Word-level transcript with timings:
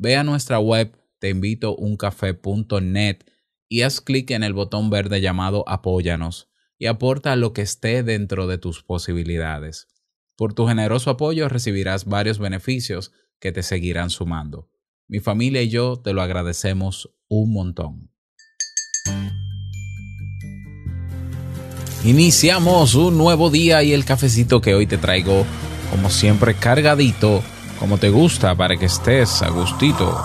Ve 0.00 0.14
a 0.14 0.22
nuestra 0.22 0.60
web 0.60 0.96
teinvitouncafé.net 1.18 3.16
y 3.68 3.82
haz 3.82 4.00
clic 4.00 4.30
en 4.30 4.44
el 4.44 4.52
botón 4.52 4.90
verde 4.90 5.20
llamado 5.20 5.68
Apóyanos 5.68 6.48
y 6.78 6.86
aporta 6.86 7.34
lo 7.34 7.52
que 7.52 7.62
esté 7.62 8.04
dentro 8.04 8.46
de 8.46 8.58
tus 8.58 8.84
posibilidades. 8.84 9.88
Por 10.36 10.54
tu 10.54 10.68
generoso 10.68 11.10
apoyo 11.10 11.48
recibirás 11.48 12.04
varios 12.04 12.38
beneficios 12.38 13.10
que 13.40 13.50
te 13.50 13.64
seguirán 13.64 14.10
sumando. 14.10 14.70
Mi 15.08 15.18
familia 15.18 15.62
y 15.62 15.68
yo 15.68 15.96
te 15.96 16.12
lo 16.12 16.22
agradecemos 16.22 17.12
un 17.26 17.52
montón. 17.52 18.12
Iniciamos 22.04 22.94
un 22.94 23.18
nuevo 23.18 23.50
día 23.50 23.82
y 23.82 23.92
el 23.92 24.04
cafecito 24.04 24.60
que 24.60 24.74
hoy 24.74 24.86
te 24.86 24.96
traigo, 24.96 25.44
como 25.90 26.08
siempre, 26.08 26.54
cargadito 26.54 27.42
como 27.78 27.98
te 27.98 28.10
gusta 28.10 28.54
para 28.54 28.76
que 28.76 28.86
estés 28.86 29.42
a 29.42 29.50
gustito. 29.50 30.16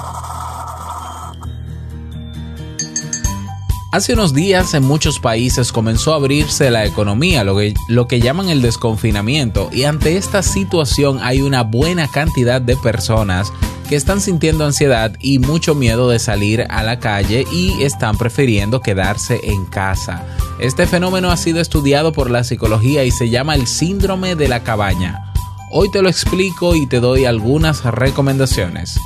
Hace 3.94 4.14
unos 4.14 4.34
días 4.34 4.74
en 4.74 4.82
muchos 4.84 5.20
países 5.20 5.72
comenzó 5.72 6.14
a 6.14 6.16
abrirse 6.16 6.72
la 6.72 6.84
economía, 6.84 7.44
lo 7.44 7.58
que, 7.58 7.76
lo 7.88 8.08
que, 8.08 8.20
llaman 8.20 8.50
el 8.50 8.64
desconfinamiento, 8.64 9.70
y 9.72 9.84
ante 9.84 10.18
esta 10.18 10.42
situación 10.42 11.20
hay 11.22 11.42
una 11.42 11.62
buena 11.62 12.08
cantidad 12.08 12.60
de 12.60 12.76
personas 12.76 13.54
que 13.88 13.96
están 13.96 14.20
sintiendo 14.20 14.66
ansiedad 14.66 15.14
y 15.20 15.38
mucho 15.38 15.76
miedo 15.76 16.10
de 16.10 16.18
salir 16.18 16.66
a 16.70 16.82
la 16.82 16.98
calle 16.98 17.46
y 17.52 17.84
están 17.84 18.18
prefiriendo 18.18 18.82
quedarse 18.82 19.42
en 19.44 19.66
casa. 19.66 20.26
Este 20.60 20.88
fenómeno 20.88 21.30
ha 21.30 21.38
sido 21.38 21.60
estudiado 21.60 22.14
por 22.14 22.32
la 22.32 22.44
psicología 22.44 23.04
y 23.04 23.12
se 23.12 23.30
llama 23.30 23.54
el 23.54 23.68
síndrome 23.68 24.36
de 24.36 24.48
la 24.48 24.64
cabaña. 24.64 25.33
Hoy 25.76 25.90
te 25.90 26.04
lo 26.04 26.10
explico 26.10 26.76
y 26.76 26.86
te 26.86 27.00
doy 27.00 27.26
algunas 27.26 27.84
recomendaciones. 27.84 29.00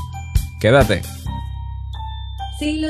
Quédate. 0.60 1.02
Si 2.60 2.82
lo 2.82 2.90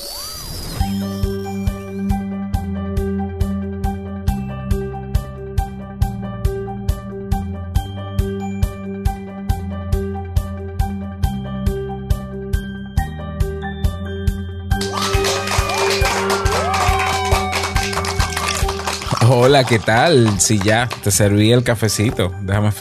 Hola, 19.33 19.63
¿qué 19.63 19.79
tal? 19.79 20.41
Si 20.41 20.59
ya 20.59 20.89
te 21.05 21.09
serví 21.09 21.53
el 21.53 21.63
cafecito, 21.63 22.33
déjame, 22.41 22.73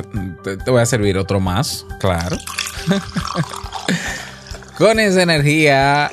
te, 0.43 0.56
te 0.56 0.71
voy 0.72 0.81
a 0.81 0.87
servir 0.87 1.16
otro 1.16 1.38
más, 1.38 1.87
claro. 2.00 2.37
Con 4.77 4.99
esa 4.99 5.22
energía, 5.22 6.10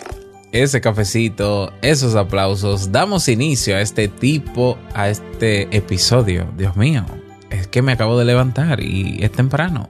ese 0.51 0.79
cafecito, 0.79 1.73
esos 1.81 2.13
aplausos, 2.13 2.91
damos 2.91 3.27
inicio 3.29 3.77
a 3.77 3.81
este 3.81 4.09
tipo, 4.09 4.77
a 4.93 5.09
este 5.09 5.75
episodio. 5.75 6.47
Dios 6.55 6.75
mío, 6.77 7.03
es 7.49 7.67
que 7.67 7.81
me 7.81 7.93
acabo 7.93 8.19
de 8.19 8.25
levantar 8.25 8.79
y 8.79 9.17
es 9.23 9.31
temprano. 9.31 9.89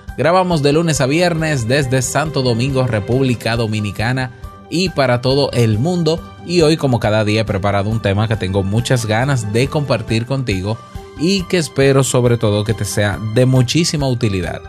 Grabamos 0.17 0.61
de 0.61 0.73
lunes 0.73 0.99
a 0.99 1.05
viernes 1.05 1.67
desde 1.67 2.01
Santo 2.01 2.41
Domingo, 2.41 2.85
República 2.85 3.55
Dominicana 3.55 4.31
y 4.69 4.89
para 4.89 5.21
todo 5.21 5.51
el 5.51 5.79
mundo. 5.79 6.21
Y 6.45 6.61
hoy 6.61 6.75
como 6.75 6.99
cada 6.99 7.23
día 7.23 7.41
he 7.41 7.45
preparado 7.45 7.89
un 7.89 8.01
tema 8.01 8.27
que 8.27 8.35
tengo 8.35 8.61
muchas 8.61 9.05
ganas 9.05 9.53
de 9.53 9.67
compartir 9.67 10.25
contigo 10.25 10.77
y 11.19 11.43
que 11.43 11.57
espero 11.57 12.03
sobre 12.03 12.37
todo 12.37 12.65
que 12.65 12.73
te 12.73 12.83
sea 12.83 13.19
de 13.33 13.45
muchísima 13.45 14.07
utilidad. 14.07 14.61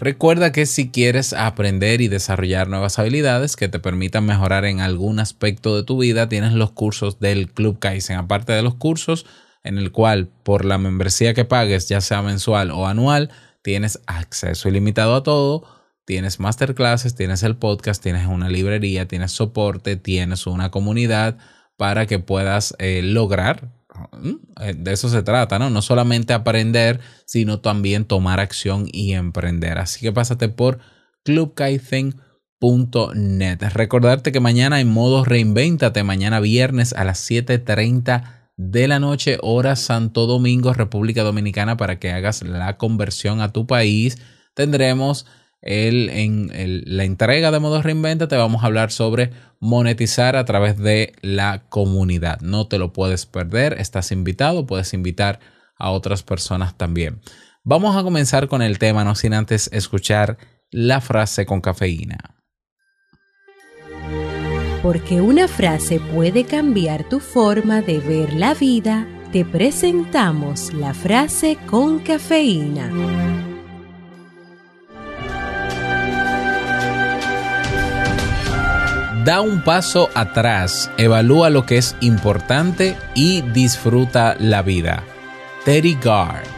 Recuerda 0.00 0.52
que 0.52 0.66
si 0.66 0.90
quieres 0.90 1.32
aprender 1.32 2.00
y 2.00 2.08
desarrollar 2.08 2.68
nuevas 2.68 2.98
habilidades 2.98 3.56
que 3.56 3.68
te 3.68 3.78
permitan 3.78 4.26
mejorar 4.26 4.64
en 4.64 4.80
algún 4.80 5.18
aspecto 5.18 5.76
de 5.76 5.82
tu 5.82 5.98
vida, 5.98 6.28
tienes 6.28 6.52
los 6.52 6.70
cursos 6.70 7.18
del 7.18 7.50
Club 7.50 7.78
Kaizen. 7.78 8.16
Aparte 8.16 8.52
de 8.52 8.62
los 8.62 8.74
cursos, 8.74 9.26
en 9.68 9.78
el 9.78 9.92
cual 9.92 10.30
por 10.42 10.64
la 10.64 10.78
membresía 10.78 11.34
que 11.34 11.44
pagues, 11.44 11.88
ya 11.88 12.00
sea 12.00 12.22
mensual 12.22 12.70
o 12.70 12.86
anual, 12.86 13.30
tienes 13.62 14.00
acceso 14.06 14.68
ilimitado 14.68 15.14
a 15.14 15.22
todo, 15.22 15.64
tienes 16.06 16.40
masterclasses, 16.40 17.14
tienes 17.14 17.42
el 17.42 17.56
podcast, 17.56 18.02
tienes 18.02 18.26
una 18.26 18.48
librería, 18.48 19.06
tienes 19.06 19.32
soporte, 19.32 19.96
tienes 19.96 20.46
una 20.46 20.70
comunidad 20.70 21.36
para 21.76 22.06
que 22.06 22.18
puedas 22.18 22.74
eh, 22.78 23.02
lograr. 23.02 23.68
eh, 24.62 24.72
De 24.74 24.92
eso 24.94 25.10
se 25.10 25.22
trata, 25.22 25.58
¿no? 25.58 25.68
No 25.68 25.82
solamente 25.82 26.32
aprender, 26.32 27.00
sino 27.26 27.60
también 27.60 28.06
tomar 28.06 28.40
acción 28.40 28.86
y 28.90 29.12
emprender. 29.12 29.76
Así 29.78 30.00
que 30.00 30.12
pásate 30.12 30.48
por 30.48 30.78
clubkaizen.net. 31.24 33.62
Recordarte 33.74 34.32
que 34.32 34.40
mañana 34.40 34.80
en 34.80 34.88
modo 34.88 35.26
reinvéntate, 35.26 36.02
mañana 36.04 36.40
viernes 36.40 36.94
a 36.94 37.04
las 37.04 37.18
7:30 37.20 38.37
de 38.58 38.88
la 38.88 38.98
noche, 38.98 39.38
hora 39.40 39.76
Santo 39.76 40.26
Domingo, 40.26 40.74
República 40.74 41.22
Dominicana, 41.22 41.76
para 41.76 41.98
que 42.00 42.10
hagas 42.10 42.42
la 42.42 42.76
conversión 42.76 43.40
a 43.40 43.52
tu 43.52 43.66
país. 43.66 44.18
Tendremos 44.54 45.26
el, 45.62 46.10
en 46.10 46.50
la 46.84 47.04
entrega 47.04 47.52
de 47.52 47.60
modo 47.60 47.80
reinventa, 47.80 48.26
te 48.26 48.36
vamos 48.36 48.62
a 48.62 48.66
hablar 48.66 48.90
sobre 48.90 49.30
monetizar 49.60 50.34
a 50.34 50.44
través 50.44 50.76
de 50.76 51.14
la 51.22 51.62
comunidad. 51.68 52.40
No 52.40 52.66
te 52.66 52.78
lo 52.78 52.92
puedes 52.92 53.26
perder, 53.26 53.74
estás 53.78 54.10
invitado, 54.10 54.66
puedes 54.66 54.92
invitar 54.92 55.38
a 55.76 55.90
otras 55.90 56.24
personas 56.24 56.76
también. 56.76 57.20
Vamos 57.62 57.96
a 57.96 58.02
comenzar 58.02 58.48
con 58.48 58.60
el 58.60 58.78
tema, 58.80 59.04
no 59.04 59.14
sin 59.14 59.34
antes 59.34 59.70
escuchar 59.72 60.36
la 60.70 61.00
frase 61.00 61.46
con 61.46 61.60
cafeína. 61.60 62.37
Porque 64.82 65.20
una 65.20 65.48
frase 65.48 65.98
puede 65.98 66.44
cambiar 66.44 67.04
tu 67.04 67.18
forma 67.18 67.82
de 67.82 67.98
ver 67.98 68.32
la 68.34 68.54
vida, 68.54 69.06
te 69.32 69.44
presentamos 69.44 70.72
la 70.72 70.94
frase 70.94 71.58
con 71.66 71.98
cafeína. 71.98 72.88
Da 79.24 79.40
un 79.42 79.62
paso 79.62 80.08
atrás, 80.14 80.90
evalúa 80.96 81.50
lo 81.50 81.66
que 81.66 81.76
es 81.76 81.96
importante 82.00 82.96
y 83.14 83.42
disfruta 83.42 84.36
la 84.38 84.62
vida. 84.62 85.02
Teddy 85.64 85.98
Gard. 86.00 86.57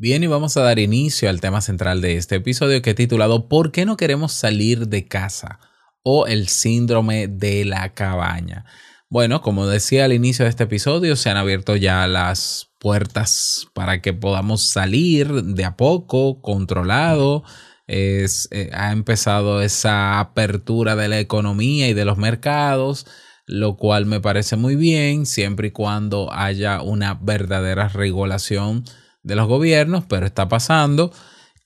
Bien, 0.00 0.24
y 0.24 0.28
vamos 0.28 0.56
a 0.56 0.62
dar 0.62 0.78
inicio 0.78 1.28
al 1.28 1.42
tema 1.42 1.60
central 1.60 2.00
de 2.00 2.16
este 2.16 2.36
episodio 2.36 2.80
que 2.80 2.92
he 2.92 2.94
titulado 2.94 3.50
¿Por 3.50 3.70
qué 3.70 3.84
no 3.84 3.98
queremos 3.98 4.32
salir 4.32 4.88
de 4.88 5.06
casa? 5.06 5.60
o 6.02 6.26
el 6.26 6.48
síndrome 6.48 7.28
de 7.28 7.66
la 7.66 7.92
cabaña. 7.92 8.64
Bueno, 9.10 9.42
como 9.42 9.66
decía 9.66 10.06
al 10.06 10.14
inicio 10.14 10.46
de 10.46 10.48
este 10.48 10.64
episodio, 10.64 11.16
se 11.16 11.28
han 11.28 11.36
abierto 11.36 11.76
ya 11.76 12.06
las 12.06 12.70
puertas 12.78 13.66
para 13.74 14.00
que 14.00 14.14
podamos 14.14 14.62
salir 14.62 15.30
de 15.30 15.66
a 15.66 15.76
poco, 15.76 16.40
controlado. 16.40 17.44
Es, 17.86 18.48
eh, 18.52 18.70
ha 18.72 18.92
empezado 18.92 19.60
esa 19.60 20.18
apertura 20.18 20.96
de 20.96 21.08
la 21.08 21.20
economía 21.20 21.90
y 21.90 21.92
de 21.92 22.06
los 22.06 22.16
mercados, 22.16 23.04
lo 23.44 23.76
cual 23.76 24.06
me 24.06 24.20
parece 24.20 24.56
muy 24.56 24.76
bien, 24.76 25.26
siempre 25.26 25.68
y 25.68 25.72
cuando 25.72 26.32
haya 26.32 26.80
una 26.80 27.12
verdadera 27.12 27.88
regulación 27.88 28.84
de 29.22 29.36
los 29.36 29.46
gobiernos, 29.48 30.04
pero 30.06 30.26
está 30.26 30.48
pasando. 30.48 31.12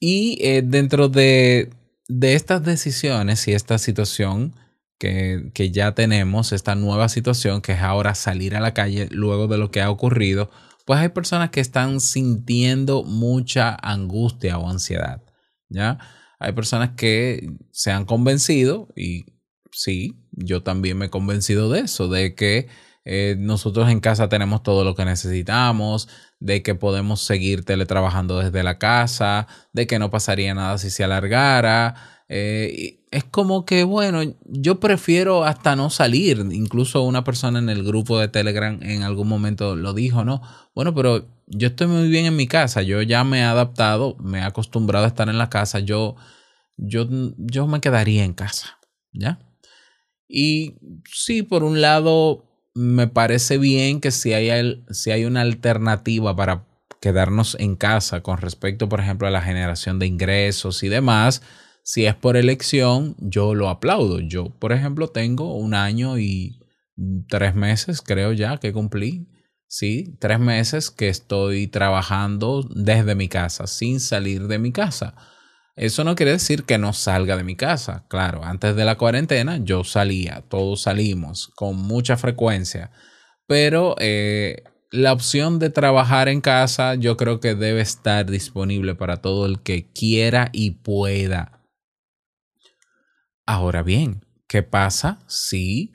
Y 0.00 0.38
eh, 0.40 0.62
dentro 0.64 1.08
de, 1.08 1.70
de 2.08 2.34
estas 2.34 2.64
decisiones 2.64 3.46
y 3.48 3.52
esta 3.52 3.78
situación 3.78 4.54
que, 4.98 5.50
que, 5.54 5.70
ya 5.70 5.94
tenemos, 5.94 6.52
esta 6.52 6.74
nueva 6.74 7.08
situación 7.08 7.60
que 7.60 7.72
es 7.72 7.80
ahora 7.80 8.14
salir 8.14 8.56
a 8.56 8.60
la 8.60 8.74
calle 8.74 9.08
luego 9.10 9.48
de 9.48 9.58
lo 9.58 9.70
que 9.70 9.82
ha 9.82 9.90
ocurrido, 9.90 10.50
pues 10.84 11.00
hay 11.00 11.08
personas 11.10 11.50
que 11.50 11.60
están 11.60 12.00
sintiendo 12.00 13.02
mucha 13.04 13.76
angustia 13.82 14.58
o 14.58 14.68
ansiedad. 14.68 15.22
¿Ya? 15.68 15.98
Hay 16.38 16.52
personas 16.52 16.90
que 16.96 17.48
se 17.72 17.90
han 17.90 18.04
convencido 18.04 18.88
y 18.94 19.24
sí, 19.72 20.16
yo 20.32 20.62
también 20.62 20.98
me 20.98 21.06
he 21.06 21.10
convencido 21.10 21.70
de 21.70 21.80
eso, 21.80 22.08
de 22.08 22.34
que 22.34 22.68
eh, 23.04 23.36
nosotros 23.38 23.90
en 23.90 24.00
casa 24.00 24.28
tenemos 24.28 24.62
todo 24.62 24.84
lo 24.84 24.94
que 24.94 25.04
necesitamos, 25.04 26.08
de 26.40 26.62
que 26.62 26.74
podemos 26.74 27.20
seguir 27.22 27.64
teletrabajando 27.64 28.38
desde 28.38 28.62
la 28.62 28.78
casa, 28.78 29.46
de 29.72 29.86
que 29.86 29.98
no 29.98 30.10
pasaría 30.10 30.54
nada 30.54 30.78
si 30.78 30.90
se 30.90 31.04
alargara. 31.04 31.94
Eh, 32.28 33.00
es 33.10 33.24
como 33.24 33.64
que, 33.64 33.84
bueno, 33.84 34.22
yo 34.44 34.80
prefiero 34.80 35.44
hasta 35.44 35.76
no 35.76 35.90
salir. 35.90 36.44
Incluso 36.50 37.02
una 37.02 37.24
persona 37.24 37.58
en 37.58 37.68
el 37.68 37.84
grupo 37.84 38.18
de 38.18 38.28
Telegram 38.28 38.78
en 38.82 39.02
algún 39.02 39.28
momento 39.28 39.76
lo 39.76 39.92
dijo, 39.94 40.24
¿no? 40.24 40.42
Bueno, 40.74 40.94
pero 40.94 41.28
yo 41.46 41.68
estoy 41.68 41.86
muy 41.86 42.08
bien 42.08 42.26
en 42.26 42.36
mi 42.36 42.46
casa, 42.46 42.82
yo 42.82 43.02
ya 43.02 43.22
me 43.24 43.40
he 43.40 43.44
adaptado, 43.44 44.16
me 44.18 44.38
he 44.38 44.42
acostumbrado 44.42 45.04
a 45.04 45.08
estar 45.08 45.28
en 45.28 45.38
la 45.38 45.50
casa, 45.50 45.78
yo, 45.78 46.16
yo, 46.76 47.06
yo 47.36 47.66
me 47.66 47.80
quedaría 47.80 48.24
en 48.24 48.32
casa, 48.32 48.78
¿ya? 49.12 49.38
Y 50.26 50.76
sí, 51.04 51.42
por 51.42 51.64
un 51.64 51.80
lado, 51.80 52.44
me 52.74 53.06
parece 53.06 53.58
bien 53.58 54.00
que 54.00 54.10
si 54.10 54.32
hay, 54.32 54.84
si 54.90 55.10
hay 55.10 55.24
una 55.24 55.42
alternativa 55.42 56.34
para 56.34 56.66
quedarnos 57.00 57.56
en 57.60 57.76
casa 57.76 58.22
con 58.22 58.38
respecto, 58.38 58.88
por 58.88 59.00
ejemplo, 59.00 59.28
a 59.28 59.30
la 59.30 59.42
generación 59.42 59.98
de 59.98 60.06
ingresos 60.06 60.82
y 60.82 60.88
demás, 60.88 61.42
si 61.82 62.06
es 62.06 62.14
por 62.14 62.36
elección, 62.36 63.14
yo 63.18 63.54
lo 63.54 63.68
aplaudo. 63.68 64.20
Yo, 64.20 64.50
por 64.58 64.72
ejemplo, 64.72 65.08
tengo 65.08 65.54
un 65.54 65.74
año 65.74 66.18
y 66.18 66.58
tres 67.28 67.54
meses, 67.54 68.00
creo 68.00 68.32
ya 68.32 68.58
que 68.58 68.72
cumplí. 68.72 69.28
Sí, 69.66 70.16
tres 70.20 70.40
meses 70.40 70.90
que 70.90 71.08
estoy 71.08 71.66
trabajando 71.66 72.62
desde 72.74 73.14
mi 73.14 73.28
casa, 73.28 73.66
sin 73.66 74.00
salir 74.00 74.46
de 74.46 74.58
mi 74.58 74.72
casa. 74.72 75.14
Eso 75.76 76.04
no 76.04 76.14
quiere 76.14 76.32
decir 76.32 76.64
que 76.64 76.78
no 76.78 76.92
salga 76.92 77.36
de 77.36 77.44
mi 77.44 77.56
casa. 77.56 78.06
Claro, 78.08 78.44
antes 78.44 78.76
de 78.76 78.84
la 78.84 78.96
cuarentena 78.96 79.58
yo 79.58 79.82
salía, 79.82 80.44
todos 80.48 80.82
salimos 80.82 81.48
con 81.56 81.76
mucha 81.76 82.16
frecuencia, 82.16 82.92
pero 83.46 83.96
eh, 83.98 84.62
la 84.92 85.12
opción 85.12 85.58
de 85.58 85.70
trabajar 85.70 86.28
en 86.28 86.40
casa 86.40 86.94
yo 86.94 87.16
creo 87.16 87.40
que 87.40 87.56
debe 87.56 87.80
estar 87.80 88.30
disponible 88.30 88.94
para 88.94 89.16
todo 89.16 89.46
el 89.46 89.60
que 89.62 89.90
quiera 89.90 90.50
y 90.52 90.72
pueda. 90.72 91.64
Ahora 93.44 93.82
bien, 93.82 94.24
¿qué 94.46 94.62
pasa 94.62 95.24
si 95.26 95.90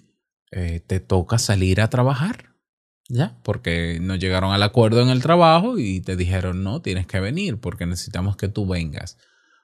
eh, 0.51 0.81
te 0.85 0.99
toca 0.99 1.37
salir 1.39 1.79
a 1.79 1.89
trabajar? 1.89 2.49
¿Ya? 3.07 3.39
Porque 3.43 3.99
no 4.01 4.15
llegaron 4.15 4.51
al 4.51 4.61
acuerdo 4.61 5.01
en 5.01 5.09
el 5.09 5.23
trabajo 5.23 5.79
y 5.79 6.01
te 6.01 6.17
dijeron, 6.17 6.63
no, 6.63 6.81
tienes 6.81 7.07
que 7.07 7.21
venir 7.21 7.59
porque 7.59 7.85
necesitamos 7.85 8.35
que 8.35 8.49
tú 8.49 8.67
vengas. 8.67 9.17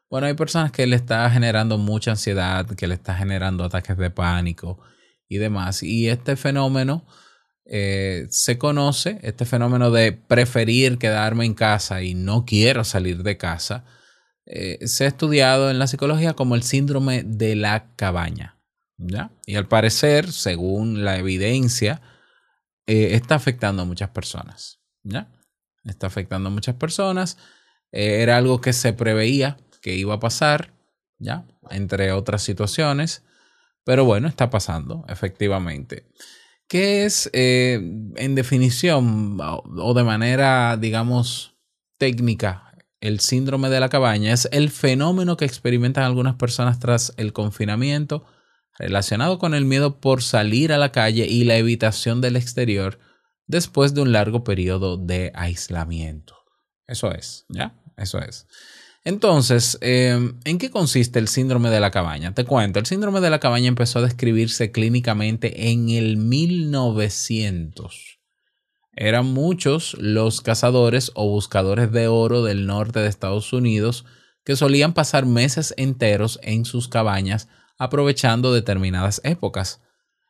Bueno, 0.09 0.27
hay 0.27 0.33
personas 0.33 0.71
que 0.71 0.85
le 0.85 0.95
está 0.95 1.29
generando 1.29 1.77
mucha 1.77 2.11
ansiedad, 2.11 2.65
que 2.67 2.87
le 2.87 2.93
está 2.93 3.15
generando 3.15 3.63
ataques 3.63 3.97
de 3.97 4.11
pánico 4.11 4.79
y 5.27 5.37
demás. 5.37 5.83
Y 5.83 6.09
este 6.09 6.35
fenómeno 6.35 7.05
eh, 7.65 8.27
se 8.29 8.59
conoce, 8.59 9.19
este 9.23 9.45
fenómeno 9.45 9.89
de 9.89 10.13
preferir 10.13 10.99
quedarme 10.99 11.45
en 11.45 11.55
casa 11.55 12.03
y 12.03 12.13
no 12.13 12.45
quiero 12.45 12.83
salir 12.83 13.23
de 13.23 13.37
casa, 13.37 13.85
eh, 14.45 14.77
se 14.85 15.05
ha 15.05 15.07
estudiado 15.07 15.71
en 15.71 15.79
la 15.79 15.87
psicología 15.87 16.33
como 16.33 16.53
el 16.53 16.61
síndrome 16.61 17.23
de 17.23 17.55
la 17.55 17.91
cabaña. 17.95 18.59
¿ya? 18.97 19.31
Y 19.47 19.55
al 19.55 19.67
parecer, 19.67 20.31
según 20.31 21.03
la 21.03 21.17
evidencia, 21.17 22.01
eh, 22.85 23.09
está 23.13 23.35
afectando 23.35 23.81
a 23.81 23.85
muchas 23.85 24.09
personas. 24.09 24.79
¿ya? 25.03 25.31
Está 25.83 26.07
afectando 26.07 26.49
a 26.49 26.51
muchas 26.51 26.75
personas. 26.75 27.37
era 27.91 28.37
algo 28.37 28.61
que 28.61 28.73
se 28.73 28.93
preveía 28.93 29.57
que 29.85 29.93
iba 29.93 30.15
a 30.15 30.19
pasar, 30.19 30.73
¿ya? 31.19 31.45
Entre 31.69 32.11
otras 32.11 32.41
situaciones. 32.41 33.23
Pero 33.83 34.03
bueno, 34.03 34.27
está 34.27 34.49
pasando, 34.49 35.05
efectivamente. 35.07 36.07
¿Qué 36.67 37.05
es, 37.05 37.29
eh, 37.33 37.75
en 38.15 38.33
definición 38.33 39.37
o 39.39 39.93
de 39.93 40.03
manera, 40.03 40.75
digamos, 40.77 41.55
técnica, 41.99 42.73
el 42.99 43.19
síndrome 43.19 43.69
de 43.69 43.79
la 43.79 43.89
cabaña? 43.89 44.33
Es 44.33 44.49
el 44.51 44.71
fenómeno 44.71 45.37
que 45.37 45.45
experimentan 45.45 46.03
algunas 46.03 46.33
personas 46.33 46.79
tras 46.79 47.13
el 47.17 47.31
confinamiento 47.31 48.25
relacionado 48.79 49.37
con 49.37 49.53
el 49.53 49.65
miedo 49.65 49.99
por 49.99 50.23
salir 50.23 50.73
a 50.73 50.79
la 50.79 50.91
calle 50.91 51.27
y 51.27 51.43
la 51.43 51.57
evitación 51.57 52.21
del 52.21 52.37
exterior 52.37 52.97
después 53.45 53.93
de 53.93 54.01
un 54.01 54.13
largo 54.13 54.43
periodo 54.43 54.97
de 54.97 55.31
aislamiento. 55.35 56.35
Eso 56.87 57.11
es, 57.11 57.45
¿ya? 57.49 57.79
Eso 57.97 58.17
es. 58.17 58.47
Entonces, 59.07 59.77
em, 59.81 60.39
¿en 60.45 60.57
qué 60.57 60.71
consiste 60.71 61.19
el 61.19 61.27
síndrome 61.27 61.69
de 61.69 61.79
la 61.79 61.91
cabaña? 61.91 62.33
Te 62.33 62.43
cuento, 62.43 62.79
el 62.79 62.87
síndrome 62.87 63.21
de 63.21 63.29
la 63.29 63.39
cabaña 63.39 63.67
empezó 63.67 63.99
a 63.99 64.01
describirse 64.01 64.71
clínicamente 64.71 65.69
en 65.69 65.89
el 65.89 66.17
1900. 66.17 68.17
Eran 68.93 69.27
muchos 69.27 69.95
los 69.99 70.41
cazadores 70.41 71.11
o 71.13 71.29
buscadores 71.29 71.91
de 71.91 72.07
oro 72.07 72.43
del 72.43 72.65
norte 72.65 72.99
de 72.99 73.07
Estados 73.07 73.53
Unidos 73.53 74.05
que 74.43 74.55
solían 74.55 74.95
pasar 74.95 75.27
meses 75.27 75.75
enteros 75.77 76.39
en 76.41 76.65
sus 76.65 76.87
cabañas 76.87 77.47
aprovechando 77.77 78.53
determinadas 78.53 79.21
épocas. 79.23 79.81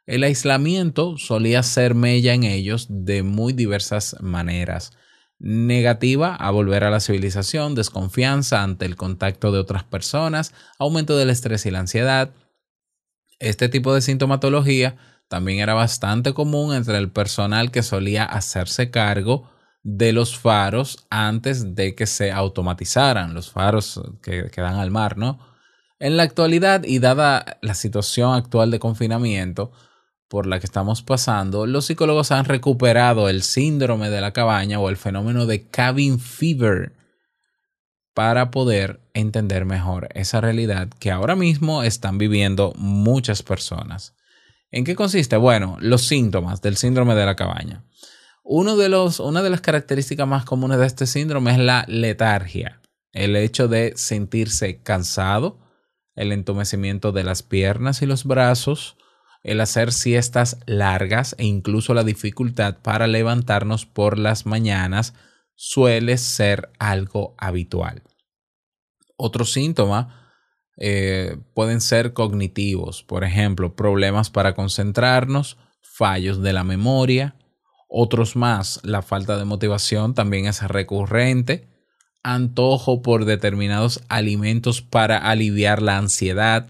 El 0.06 0.24
aislamiento 0.24 1.18
solía 1.18 1.64
ser 1.64 1.96
mella 1.96 2.34
en 2.34 2.44
ellos 2.44 2.88
de 2.90 3.24
muy 3.24 3.54
diversas 3.54 4.18
maneras 4.20 4.92
negativa 5.40 6.36
a 6.36 6.52
volver 6.52 6.84
a 6.84 6.90
la 6.90 7.00
civilización, 7.00 7.76
desconfianza 7.76 8.64
ante 8.64 8.86
el 8.86 8.96
contacto 8.96 9.52
de 9.52 9.60
otras 9.60 9.84
personas, 9.84 10.54
aumento 10.80 11.18
del 11.18 11.30
estrés 11.30 11.66
y 11.66 11.72
la 11.72 11.80
ansiedad. 11.80 12.32
Este 13.40 13.70
tipo 13.70 13.94
de 13.94 14.02
sintomatología 14.02 14.98
también 15.28 15.60
era 15.60 15.74
bastante 15.74 16.34
común 16.34 16.74
entre 16.74 16.98
el 16.98 17.12
personal 17.12 17.72
que 17.72 17.84
solía 17.84 18.24
hacerse 18.24 18.92
cargo 18.92 19.52
de 19.84 20.14
los 20.14 20.38
faros 20.38 21.06
antes 21.10 21.76
de 21.76 21.96
que 21.96 22.08
se 22.08 22.32
automatizaran, 22.32 23.34
los 23.34 23.52
faros 23.52 24.02
que, 24.22 24.50
que 24.52 24.62
dan 24.62 24.76
al 24.76 24.90
mar, 24.90 25.18
¿no? 25.18 25.40
En 26.00 26.18
la 26.18 26.24
actualidad 26.24 26.84
y 26.84 27.00
dada 27.00 27.58
la 27.62 27.74
situación 27.74 28.34
actual 28.34 28.72
de 28.72 28.80
confinamiento, 28.80 29.72
por 30.28 30.48
la 30.48 30.60
que 30.60 30.66
estamos 30.66 31.02
pasando, 31.02 31.66
los 31.66 31.86
psicólogos 31.86 32.32
han 32.32 32.46
recuperado 32.46 33.30
el 33.30 33.44
síndrome 33.44 34.10
de 34.10 34.22
la 34.22 34.34
cabaña 34.34 34.80
o 34.80 34.90
el 34.90 34.98
fenómeno 34.98 35.46
de 35.46 35.68
cabin 35.68 36.20
fever 36.20 36.94
para 38.14 38.50
poder 38.50 39.02
entender 39.14 39.66
mejor 39.66 40.10
esa 40.14 40.42
realidad 40.42 40.90
que 41.00 41.12
ahora 41.12 41.36
mismo 41.36 41.84
están 41.84 42.18
viviendo 42.18 42.74
muchas 42.78 43.44
personas. 43.44 44.16
¿En 44.72 44.84
qué 44.84 44.96
consiste? 44.96 45.38
Bueno, 45.38 45.78
los 45.80 46.08
síntomas 46.08 46.62
del 46.62 46.78
síndrome 46.78 47.14
de 47.14 47.26
la 47.26 47.36
cabaña. 47.36 47.84
Uno 48.44 48.78
de 48.78 48.90
los, 48.90 49.20
una 49.20 49.42
de 49.42 49.50
las 49.50 49.62
características 49.62 50.28
más 50.28 50.46
comunes 50.46 50.80
de 50.80 50.86
este 50.86 51.08
síndrome 51.08 51.52
es 51.52 51.58
la 51.58 51.84
letargia, 51.88 52.82
el 53.12 53.36
hecho 53.36 53.68
de 53.68 53.94
sentirse 53.96 54.82
cansado, 54.82 55.60
el 56.16 56.32
entumecimiento 56.32 57.12
de 57.12 57.24
las 57.24 57.44
piernas 57.44 58.02
y 58.02 58.06
los 58.06 58.24
brazos, 58.24 58.98
el 59.46 59.62
hacer 59.62 59.94
siestas 59.94 60.58
largas 60.66 61.36
e 61.38 61.46
incluso 61.46 61.94
la 61.94 62.04
dificultad 62.04 62.78
para 62.82 63.06
levantarnos 63.06 63.86
por 63.86 64.18
las 64.18 64.48
mañanas 64.48 65.14
suele 65.54 66.18
ser 66.18 66.70
algo 66.80 67.36
habitual. 67.38 68.02
Otro 69.18 69.46
síntoma 69.46 70.34
eh, 70.78 71.38
pueden 71.54 71.80
ser 71.80 72.14
cognitivos, 72.14 73.04
por 73.04 73.24
ejemplo, 73.24 73.76
problemas 73.76 74.32
para 74.32 74.56
concentrarnos, 74.56 75.58
fallos 75.80 76.42
de 76.42 76.52
la 76.52 76.64
memoria. 76.64 77.36
Otros 77.88 78.36
más, 78.36 78.80
la 78.84 79.04
falta 79.04 79.38
de 79.38 79.46
motivación 79.46 80.16
también 80.16 80.48
es 80.48 80.64
recurrente, 80.64 81.70
antojo 82.24 83.04
por 83.04 83.26
determinados 83.26 84.02
alimentos 84.10 84.82
para 84.82 85.20
aliviar 85.20 85.84
la 85.84 86.00
ansiedad, 86.00 86.68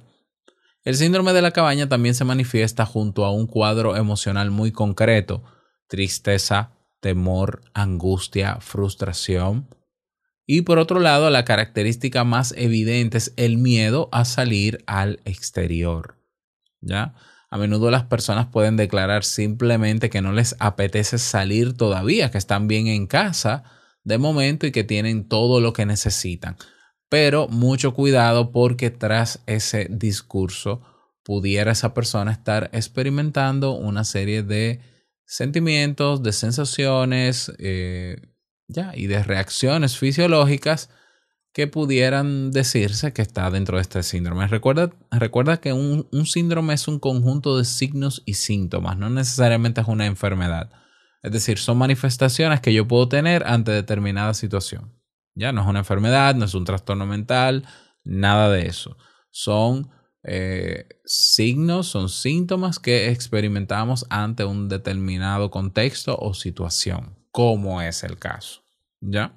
el 0.85 0.95
síndrome 0.95 1.33
de 1.33 1.41
la 1.41 1.49
cabaña 1.49 1.89
también 1.89 2.13
se 2.13 2.25
manifiesta 2.25 2.85
junto 2.85 3.25
a 3.25 3.31
un 3.31 3.47
cuadro 3.47 3.95
emocional 3.95 4.51
muy 4.51 4.71
concreto, 4.71 5.43
tristeza, 5.87 6.73
temor, 6.99 7.63
angustia, 7.73 8.59
frustración. 8.61 9.67
Y 10.45 10.61
por 10.61 10.77
otro 10.77 10.99
lado, 10.99 11.31
la 11.31 11.43
característica 11.43 12.23
más 12.23 12.53
evidente 12.55 13.17
es 13.17 13.33
el 13.35 13.57
miedo 13.57 14.09
a 14.11 14.25
salir 14.25 14.83
al 14.85 15.19
exterior. 15.25 16.19
¿Ya? 16.81 17.15
A 17.49 17.57
menudo 17.57 17.89
las 17.89 18.03
personas 18.03 18.45
pueden 18.45 18.77
declarar 18.77 19.23
simplemente 19.23 20.11
que 20.11 20.21
no 20.21 20.33
les 20.33 20.55
apetece 20.59 21.17
salir 21.17 21.75
todavía, 21.75 22.29
que 22.29 22.37
están 22.37 22.67
bien 22.67 22.85
en 22.85 23.07
casa 23.07 23.63
de 24.03 24.19
momento 24.19 24.67
y 24.67 24.71
que 24.71 24.83
tienen 24.83 25.27
todo 25.27 25.61
lo 25.61 25.73
que 25.73 25.87
necesitan 25.87 26.57
pero 27.15 27.47
mucho 27.47 27.93
cuidado 27.93 28.51
porque 28.51 28.89
tras 28.89 29.41
ese 29.45 29.87
discurso 29.89 30.81
pudiera 31.23 31.71
esa 31.71 31.93
persona 31.93 32.33
estar 32.33 32.69
experimentando 32.73 33.71
una 33.71 34.03
serie 34.03 34.43
de 34.43 34.81
sentimientos, 35.23 36.23
de 36.23 36.33
sensaciones 36.33 37.53
eh, 37.57 38.17
ya, 38.67 38.91
y 38.93 39.07
de 39.07 39.23
reacciones 39.23 39.97
fisiológicas 39.97 40.89
que 41.53 41.67
pudieran 41.67 42.51
decirse 42.51 43.13
que 43.13 43.21
está 43.21 43.49
dentro 43.49 43.77
de 43.77 43.83
este 43.83 44.03
síndrome. 44.03 44.45
Recuerda, 44.47 44.91
recuerda 45.09 45.61
que 45.61 45.71
un, 45.71 46.09
un 46.11 46.25
síndrome 46.25 46.73
es 46.73 46.85
un 46.89 46.99
conjunto 46.99 47.57
de 47.57 47.63
signos 47.63 48.23
y 48.25 48.33
síntomas, 48.33 48.97
no 48.97 49.09
necesariamente 49.09 49.79
es 49.79 49.87
una 49.87 50.05
enfermedad. 50.05 50.69
Es 51.23 51.31
decir, 51.31 51.59
son 51.59 51.77
manifestaciones 51.77 52.59
que 52.59 52.73
yo 52.73 52.85
puedo 52.85 53.07
tener 53.07 53.47
ante 53.47 53.71
determinada 53.71 54.33
situación. 54.33 54.91
Ya 55.35 55.51
no 55.51 55.61
es 55.61 55.67
una 55.67 55.79
enfermedad, 55.79 56.33
no 56.35 56.45
es 56.45 56.53
un 56.53 56.65
trastorno 56.65 57.05
mental, 57.05 57.67
nada 58.03 58.49
de 58.49 58.67
eso. 58.67 58.97
Son 59.31 59.91
eh, 60.23 60.87
signos, 61.03 61.87
son 61.87 62.09
síntomas 62.09 62.79
que 62.79 63.09
experimentamos 63.09 64.05
ante 64.09 64.45
un 64.45 64.69
determinado 64.69 65.51
contexto 65.51 66.17
o 66.17 66.33
situación, 66.33 67.19
como 67.31 67.81
es 67.81 68.03
el 68.03 68.17
caso. 68.17 68.61
¿Ya? 69.01 69.33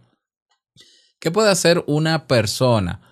¿Qué 1.21 1.31
puede 1.31 1.50
hacer 1.50 1.83
una 1.87 2.26
persona 2.26 3.02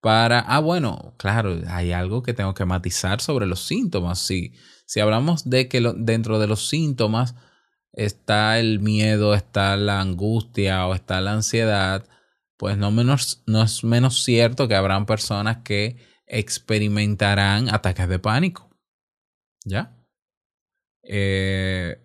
para... 0.00 0.38
Ah, 0.38 0.60
bueno, 0.60 1.14
claro, 1.18 1.58
hay 1.68 1.92
algo 1.92 2.22
que 2.22 2.32
tengo 2.32 2.54
que 2.54 2.64
matizar 2.64 3.20
sobre 3.20 3.46
los 3.46 3.66
síntomas. 3.66 4.20
Sí, 4.20 4.54
si 4.86 5.00
hablamos 5.00 5.50
de 5.50 5.68
que 5.68 5.80
dentro 5.96 6.38
de 6.38 6.46
los 6.46 6.68
síntomas 6.68 7.34
está 7.92 8.60
el 8.60 8.78
miedo, 8.78 9.34
está 9.34 9.76
la 9.76 10.00
angustia 10.00 10.86
o 10.86 10.94
está 10.94 11.20
la 11.20 11.32
ansiedad, 11.32 12.06
pues 12.56 12.78
no, 12.78 12.90
menos, 12.90 13.42
no 13.46 13.62
es 13.62 13.84
menos 13.84 14.22
cierto 14.24 14.68
que 14.68 14.74
habrán 14.74 15.06
personas 15.06 15.58
que 15.58 15.96
experimentarán 16.26 17.72
ataques 17.72 18.08
de 18.08 18.18
pánico. 18.18 18.70
¿Ya? 19.64 19.96
Eh, 21.02 21.98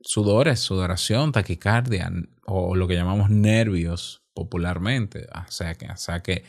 sudores, 0.00 0.60
sudoración, 0.60 1.32
taquicardia 1.32 2.10
o 2.46 2.74
lo 2.74 2.86
que 2.86 2.94
llamamos 2.94 3.30
nervios 3.30 4.24
popularmente. 4.34 5.26
O 5.34 5.50
sea, 5.50 5.74
que, 5.74 5.86
o 5.86 5.96
sea 5.96 6.20
que 6.20 6.44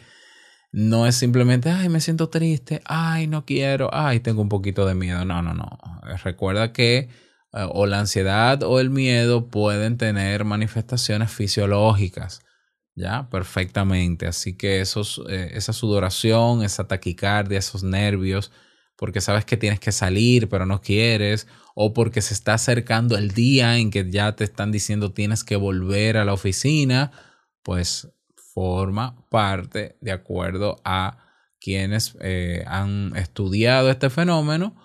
no 0.71 1.07
es 1.07 1.15
simplemente, 1.15 1.69
ay, 1.69 1.89
me 1.89 1.99
siento 2.01 2.29
triste, 2.29 2.81
ay, 2.85 3.27
no 3.27 3.45
quiero, 3.45 3.89
ay, 3.91 4.19
tengo 4.19 4.41
un 4.41 4.49
poquito 4.49 4.85
de 4.85 4.95
miedo. 4.95 5.25
No, 5.25 5.41
no, 5.41 5.53
no. 5.53 5.79
Recuerda 6.23 6.73
que 6.73 7.09
eh, 7.53 7.67
o 7.69 7.85
la 7.85 7.99
ansiedad 7.99 8.61
o 8.63 8.79
el 8.79 8.89
miedo 8.89 9.49
pueden 9.49 9.97
tener 9.97 10.45
manifestaciones 10.45 11.31
fisiológicas 11.31 12.41
¿ya? 12.99 13.29
Perfectamente. 13.29 14.27
Así 14.27 14.55
que 14.57 14.81
esos, 14.81 15.21
eh, 15.29 15.51
esa 15.53 15.73
sudoración, 15.73 16.63
esa 16.63 16.87
taquicardia, 16.87 17.59
esos 17.59 17.83
nervios, 17.83 18.51
porque 18.97 19.21
sabes 19.21 19.45
que 19.45 19.57
tienes 19.57 19.79
que 19.79 19.91
salir 19.93 20.49
pero 20.49 20.65
no 20.65 20.81
quieres, 20.81 21.47
o 21.75 21.93
porque 21.93 22.21
se 22.21 22.33
está 22.33 22.55
acercando 22.55 23.17
el 23.17 23.31
día 23.31 23.77
en 23.77 23.91
que 23.91 24.09
ya 24.11 24.35
te 24.35 24.43
están 24.43 24.71
diciendo 24.71 25.13
tienes 25.13 25.43
que 25.43 25.55
volver 25.55 26.17
a 26.17 26.25
la 26.25 26.33
oficina, 26.33 27.11
pues 27.63 28.09
forma 28.53 29.25
parte 29.29 29.97
de 30.01 30.11
acuerdo 30.11 30.81
a 30.83 31.17
quienes 31.61 32.15
eh, 32.21 32.63
han 32.67 33.15
estudiado 33.15 33.89
este 33.89 34.09
fenómeno 34.09 34.75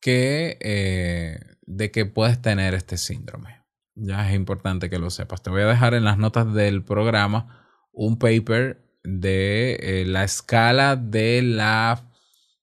que, 0.00 0.58
eh, 0.60 1.38
de 1.66 1.90
que 1.90 2.06
puedes 2.06 2.40
tener 2.40 2.74
este 2.74 2.96
síndrome. 2.98 3.55
Ya 3.96 4.28
es 4.28 4.36
importante 4.36 4.90
que 4.90 4.98
lo 4.98 5.10
sepas. 5.10 5.42
Te 5.42 5.50
voy 5.50 5.62
a 5.62 5.66
dejar 5.66 5.94
en 5.94 6.04
las 6.04 6.18
notas 6.18 6.52
del 6.52 6.84
programa 6.84 7.66
un 7.92 8.18
paper 8.18 8.84
de 9.02 9.78
eh, 9.80 10.04
la 10.06 10.22
escala 10.22 10.96
de 10.96 11.40
la, 11.42 12.12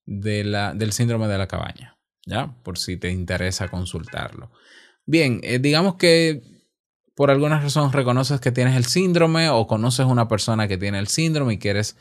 de 0.06 0.44
la, 0.44 0.74
del 0.74 0.94
síndrome 0.94 1.28
de 1.28 1.38
la 1.38 1.48
cabaña. 1.48 1.98
¿Ya? 2.26 2.56
Por 2.64 2.78
si 2.78 2.98
te 2.98 3.10
interesa 3.10 3.68
consultarlo. 3.68 4.52
Bien, 5.06 5.42
eh, 5.44 5.60
digamos 5.60 5.96
que 5.96 6.42
por 7.16 7.32
alguna 7.32 7.60
razón 7.60 7.92
reconoces 7.92 8.40
que 8.40 8.52
tienes 8.52 8.76
el 8.78 8.86
síndrome 8.86 9.50
o 9.50 9.68
conoces 9.68 10.06
una 10.06 10.28
persona 10.28 10.68
que 10.68 10.78
tiene 10.78 11.00
el 11.00 11.08
síndrome 11.08 11.54
y 11.54 11.60
quieres 11.60 11.98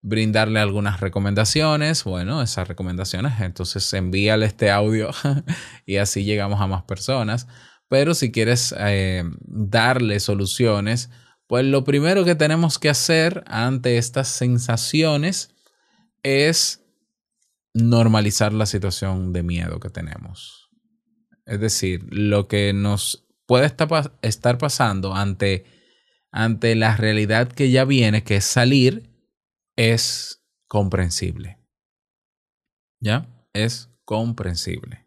brindarle 0.00 0.60
algunas 0.60 1.00
recomendaciones. 1.00 2.04
Bueno, 2.04 2.40
esas 2.40 2.68
recomendaciones, 2.68 3.40
entonces 3.40 3.92
envíale 3.92 4.46
este 4.46 4.70
audio 4.70 5.10
y 5.86 5.96
así 5.96 6.24
llegamos 6.24 6.60
a 6.60 6.66
más 6.66 6.84
personas. 6.84 7.48
Pero 7.88 8.14
si 8.14 8.32
quieres 8.32 8.74
eh, 8.78 9.24
darle 9.40 10.20
soluciones, 10.20 11.10
pues 11.46 11.64
lo 11.64 11.84
primero 11.84 12.24
que 12.24 12.34
tenemos 12.34 12.78
que 12.78 12.88
hacer 12.88 13.44
ante 13.46 13.98
estas 13.98 14.28
sensaciones 14.28 15.54
es 16.22 16.84
normalizar 17.74 18.52
la 18.52 18.66
situación 18.66 19.32
de 19.32 19.42
miedo 19.42 19.78
que 19.78 19.90
tenemos. 19.90 20.70
Es 21.44 21.60
decir, 21.60 22.04
lo 22.10 22.48
que 22.48 22.72
nos 22.72 23.26
puede 23.46 23.72
estar 24.22 24.58
pasando 24.58 25.14
ante, 25.14 25.64
ante 26.32 26.74
la 26.74 26.96
realidad 26.96 27.52
que 27.52 27.70
ya 27.70 27.84
viene, 27.84 28.24
que 28.24 28.36
es 28.36 28.44
salir, 28.44 29.12
es 29.76 30.42
comprensible. 30.66 31.60
¿Ya? 32.98 33.28
Es 33.52 33.90
comprensible. 34.04 35.05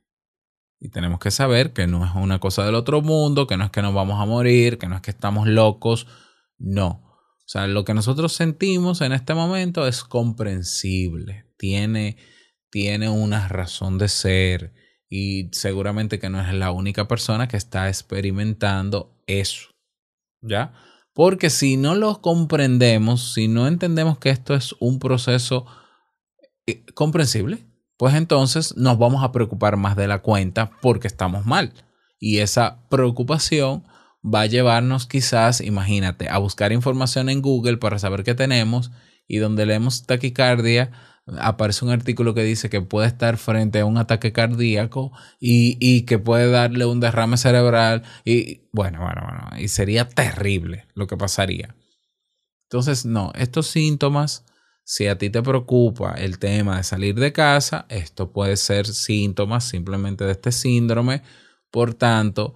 Y 0.79 0.89
tenemos 0.89 1.19
que 1.19 1.31
saber 1.31 1.73
que 1.73 1.87
no 1.87 2.05
es 2.05 2.11
una 2.15 2.39
cosa 2.39 2.65
del 2.65 2.75
otro 2.75 3.01
mundo, 3.01 3.47
que 3.47 3.57
no 3.57 3.65
es 3.65 3.71
que 3.71 3.81
nos 3.81 3.93
vamos 3.93 4.21
a 4.21 4.25
morir, 4.25 4.77
que 4.77 4.87
no 4.87 4.95
es 4.95 5.01
que 5.01 5.11
estamos 5.11 5.47
locos. 5.47 6.07
No. 6.57 7.03
O 7.05 7.51
sea, 7.51 7.67
lo 7.67 7.83
que 7.83 7.93
nosotros 7.93 8.33
sentimos 8.33 9.01
en 9.01 9.11
este 9.11 9.33
momento 9.33 9.87
es 9.87 10.03
comprensible. 10.03 11.45
Tiene, 11.57 12.17
tiene 12.69 13.09
una 13.09 13.47
razón 13.49 13.97
de 13.97 14.07
ser. 14.07 14.73
Y 15.09 15.49
seguramente 15.51 16.19
que 16.19 16.29
no 16.29 16.39
es 16.39 16.53
la 16.53 16.71
única 16.71 17.07
persona 17.07 17.47
que 17.47 17.57
está 17.57 17.89
experimentando 17.89 19.17
eso. 19.27 19.69
¿Ya? 20.41 20.73
Porque 21.13 21.49
si 21.49 21.75
no 21.75 21.95
lo 21.95 22.21
comprendemos, 22.21 23.33
si 23.33 23.49
no 23.49 23.67
entendemos 23.67 24.19
que 24.19 24.29
esto 24.29 24.55
es 24.55 24.73
un 24.79 24.99
proceso 24.99 25.65
eh, 26.65 26.85
comprensible, 26.93 27.68
pues 27.99 28.15
entonces 28.15 28.77
nos 28.77 28.97
vamos 28.97 29.25
a 29.25 29.33
preocupar 29.33 29.75
más 29.75 29.97
de 29.97 30.07
la 30.07 30.19
cuenta 30.19 30.71
porque 30.81 31.05
estamos 31.05 31.45
mal. 31.45 31.73
Y 32.17 32.37
esa 32.37 32.87
preocupación 32.87 33.83
va 34.23 34.41
a 34.41 34.45
llevarnos 34.45 35.05
quizás, 35.05 35.59
imagínate, 35.59 36.29
a 36.29 36.37
buscar 36.37 36.71
información 36.71 37.27
en 37.27 37.41
Google 37.41 37.75
para 37.75 37.99
saber 37.99 38.23
qué 38.23 38.35
tenemos 38.35 38.89
y 39.27 39.39
donde 39.39 39.65
leemos 39.65 40.05
taquicardia 40.05 40.91
aparece 41.39 41.83
un 41.83 41.91
artículo 41.91 42.33
que 42.33 42.43
dice 42.43 42.69
que 42.69 42.79
puede 42.79 43.07
estar 43.07 43.35
frente 43.35 43.81
a 43.81 43.85
un 43.85 43.97
ataque 43.97 44.31
cardíaco 44.31 45.11
y, 45.37 45.75
y, 45.81 46.03
que 46.03 46.19
puede 46.19 46.49
darle 46.49 46.85
un 46.85 47.01
derrame 47.01 47.35
cerebral 47.35 48.03
y 48.23 48.61
bueno, 48.71 49.01
bueno, 49.01 49.23
bueno, 49.29 49.61
y 49.61 49.67
sería 49.67 50.07
terrible 50.07 50.87
lo 50.95 51.05
que 51.05 51.17
pasaría. 51.17 51.75
Entonces, 52.69 53.05
no, 53.05 53.33
estos 53.35 53.67
síntomas 53.67 54.45
si 54.89 55.05
a 55.05 55.19
ti 55.19 55.29
te 55.29 55.43
preocupa 55.43 56.15
el 56.17 56.39
tema 56.39 56.77
de 56.77 56.83
salir 56.83 57.13
de 57.13 57.31
casa, 57.31 57.85
esto 57.89 58.31
puede 58.31 58.57
ser 58.57 58.87
síntomas 58.87 59.63
simplemente 59.63 60.25
de 60.25 60.31
este 60.31 60.51
síndrome. 60.51 61.21
Por 61.69 61.93
tanto, 61.93 62.55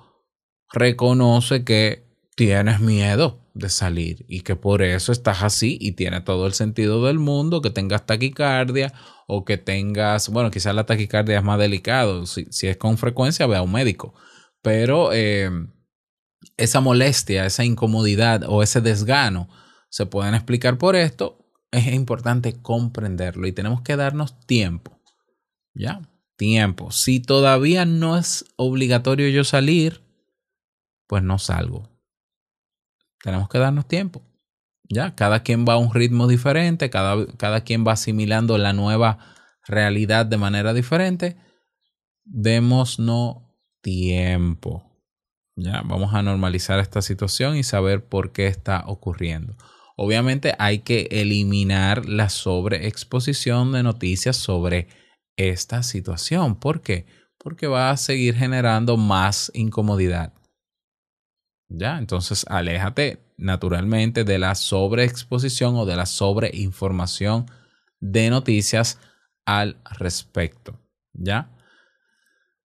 reconoce 0.71 1.63
que 1.63 2.07
tienes 2.35 2.79
miedo. 2.79 3.39
de 3.53 3.69
salir 3.69 4.25
y 4.27 4.41
que 4.41 4.55
por 4.55 4.81
eso 4.81 5.11
estás 5.11 5.43
así 5.43 5.77
y 5.79 5.91
tiene 5.91 6.21
todo 6.21 6.47
el 6.47 6.53
sentido 6.53 7.05
del 7.05 7.19
mundo 7.19 7.61
que 7.61 7.69
tengas 7.69 8.07
taquicardia 8.07 8.91
o 9.27 9.45
que 9.45 9.59
tengas, 9.59 10.29
bueno, 10.29 10.49
quizás 10.49 10.73
la 10.73 10.87
taquicardia 10.87 11.37
es 11.37 11.43
más 11.43 11.59
delicado, 11.59 12.25
si, 12.25 12.45
si 12.49 12.65
es 12.65 12.77
con 12.77 12.97
frecuencia 12.97 13.45
ve 13.45 13.57
a 13.57 13.61
un 13.61 13.71
médico, 13.71 14.15
pero 14.63 15.13
eh, 15.13 15.51
esa 16.57 16.81
molestia, 16.81 17.45
esa 17.45 17.63
incomodidad 17.63 18.41
o 18.47 18.63
ese 18.63 18.81
desgano 18.81 19.49
se 19.91 20.07
pueden 20.07 20.33
explicar 20.33 20.79
por 20.79 20.95
esto, 20.95 21.42
es 21.73 21.87
importante 21.87 22.61
comprenderlo 22.61 23.47
y 23.47 23.51
tenemos 23.51 23.81
que 23.81 23.95
darnos 23.95 24.39
tiempo, 24.45 25.01
¿ya? 25.73 26.01
Tiempo. 26.37 26.91
Si 26.91 27.19
todavía 27.19 27.85
no 27.85 28.17
es 28.17 28.45
obligatorio 28.55 29.27
yo 29.29 29.43
salir, 29.43 30.01
pues 31.07 31.23
no 31.23 31.39
salgo. 31.39 31.89
Tenemos 33.23 33.49
que 33.49 33.57
darnos 33.57 33.87
tiempo. 33.87 34.21
Ya, 34.89 35.15
cada 35.15 35.41
quien 35.41 35.65
va 35.67 35.73
a 35.73 35.77
un 35.77 35.93
ritmo 35.93 36.27
diferente, 36.27 36.89
cada, 36.89 37.25
cada 37.37 37.61
quien 37.61 37.85
va 37.87 37.93
asimilando 37.93 38.57
la 38.57 38.73
nueva 38.73 39.17
realidad 39.65 40.25
de 40.25 40.37
manera 40.37 40.73
diferente. 40.73 41.37
Démonos 42.23 42.99
tiempo. 43.81 44.91
Ya, 45.55 45.81
vamos 45.85 46.13
a 46.13 46.21
normalizar 46.21 46.79
esta 46.79 47.01
situación 47.01 47.57
y 47.57 47.63
saber 47.63 48.05
por 48.05 48.31
qué 48.31 48.47
está 48.47 48.83
ocurriendo. 48.87 49.55
Obviamente 49.95 50.55
hay 50.57 50.79
que 50.79 51.07
eliminar 51.11 52.07
la 52.07 52.29
sobreexposición 52.29 53.71
de 53.73 53.83
noticias 53.83 54.37
sobre 54.37 54.87
esta 55.37 55.83
situación. 55.83 56.55
¿Por 56.55 56.81
qué? 56.81 57.05
Porque 57.37 57.67
va 57.67 57.91
a 57.91 57.97
seguir 57.97 58.35
generando 58.35 58.97
más 58.97 59.51
incomodidad. 59.53 60.33
Ya, 61.69 61.97
entonces 61.97 62.45
aléjate 62.47 63.23
naturalmente 63.37 64.23
de 64.23 64.39
la 64.39 64.55
sobreexposición 64.55 65.75
o 65.75 65.85
de 65.85 65.95
la 65.95 66.05
sobreinformación 66.05 67.47
de 67.99 68.29
noticias 68.29 68.99
al 69.45 69.77
respecto. 69.97 70.79
¿Ya? 71.13 71.51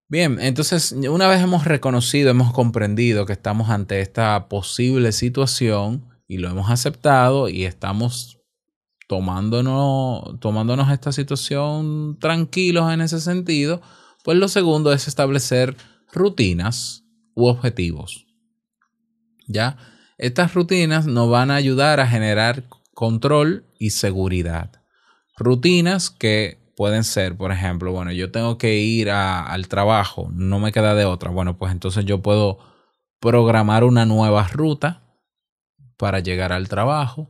Bien, 0.09 0.39
entonces 0.41 0.93
una 0.93 1.29
vez 1.29 1.43
hemos 1.43 1.65
reconocido, 1.65 2.31
hemos 2.31 2.53
comprendido 2.53 3.27
que 3.27 3.35
estamos 3.35 3.69
ante 3.69 4.01
esta 4.01 4.49
posible 4.49 5.13
situación 5.13 6.08
y 6.29 6.37
lo 6.37 6.51
hemos 6.51 6.71
aceptado 6.71 7.49
y 7.49 7.65
estamos 7.65 8.39
tomándonos, 9.09 10.39
tomándonos 10.39 10.91
esta 10.93 11.11
situación 11.11 12.19
tranquilos 12.21 12.93
en 12.93 13.01
ese 13.01 13.21
sentido, 13.21 13.81
pues 14.23 14.37
lo 14.37 14.49
segundo 14.49 14.93
es 14.93 15.09
establecer 15.09 15.75
rutinas 16.13 17.05
u 17.35 17.47
objetivos. 17.47 18.27
¿Ya? 19.47 19.79
Estas 20.19 20.53
rutinas 20.53 21.07
nos 21.07 21.31
van 21.31 21.51
a 21.51 21.55
ayudar 21.55 22.01
a 22.01 22.07
generar 22.07 22.65
control 22.93 23.65
y 23.79 23.91
seguridad. 23.91 24.83
Rutinas 25.39 26.11
que 26.11 26.59
pueden 26.77 27.05
ser, 27.05 27.37
por 27.37 27.53
ejemplo, 27.53 27.93
bueno, 27.93 28.13
yo 28.13 28.31
tengo 28.31 28.59
que 28.59 28.77
ir 28.79 29.11
al 29.11 29.69
trabajo, 29.69 30.29
no 30.35 30.59
me 30.59 30.73
queda 30.73 30.95
de 30.95 31.07
otra. 31.07 31.31
Bueno, 31.31 31.57
pues 31.57 31.73
entonces 31.73 32.05
yo 32.05 32.21
puedo 32.21 32.59
programar 33.21 33.85
una 33.85 34.05
nueva 34.05 34.47
ruta 34.49 35.08
para 35.99 36.21
llegar 36.21 36.53
al 36.53 36.69
trabajo, 36.69 37.29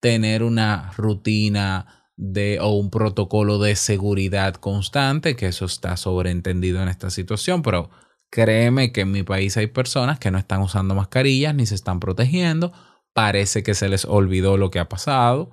tener 0.00 0.42
una 0.42 0.90
rutina 0.96 2.10
de 2.16 2.58
o 2.60 2.70
un 2.70 2.90
protocolo 2.90 3.58
de 3.60 3.76
seguridad 3.76 4.54
constante, 4.54 5.36
que 5.36 5.46
eso 5.46 5.66
está 5.66 5.96
sobreentendido 5.96 6.82
en 6.82 6.88
esta 6.88 7.10
situación, 7.10 7.62
pero 7.62 7.90
Créeme 8.32 8.92
que 8.92 9.02
en 9.02 9.12
mi 9.12 9.24
país 9.24 9.58
hay 9.58 9.66
personas 9.66 10.18
que 10.18 10.30
no 10.30 10.38
están 10.38 10.62
usando 10.62 10.94
mascarillas 10.94 11.54
ni 11.54 11.66
se 11.66 11.74
están 11.74 12.00
protegiendo. 12.00 12.72
Parece 13.12 13.62
que 13.62 13.74
se 13.74 13.90
les 13.90 14.06
olvidó 14.06 14.56
lo 14.56 14.70
que 14.70 14.78
ha 14.78 14.88
pasado. 14.88 15.50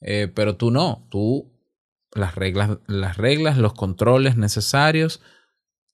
Eh, 0.00 0.32
pero 0.34 0.56
tú 0.56 0.70
no. 0.70 1.06
Tú 1.10 1.52
las 2.14 2.34
reglas, 2.34 2.78
las 2.86 3.18
reglas, 3.18 3.58
los 3.58 3.74
controles 3.74 4.38
necesarios, 4.38 5.20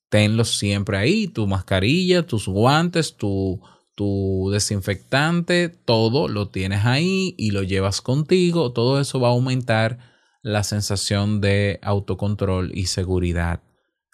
tenlos 0.07 0.55
siempre 0.57 0.95
ahí. 0.95 1.27
Tu 1.27 1.45
mascarilla, 1.45 2.25
tus 2.25 2.47
guantes, 2.47 3.17
tu, 3.17 3.61
tu 3.95 4.49
desinfectante, 4.51 5.69
todo 5.69 6.27
lo 6.27 6.49
tienes 6.49 6.85
ahí 6.85 7.35
y 7.37 7.51
lo 7.51 7.63
llevas 7.63 8.01
contigo. 8.01 8.73
Todo 8.73 8.99
eso 8.99 9.19
va 9.19 9.29
a 9.29 9.31
aumentar 9.31 9.99
la 10.41 10.63
sensación 10.63 11.41
de 11.41 11.79
autocontrol 11.81 12.71
y 12.73 12.87
seguridad 12.87 13.61